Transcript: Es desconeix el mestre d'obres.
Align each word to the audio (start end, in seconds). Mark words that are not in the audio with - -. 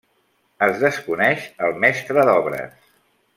Es 0.67 0.79
desconeix 0.83 1.45
el 1.67 1.77
mestre 1.85 2.25
d'obres. 2.31 2.91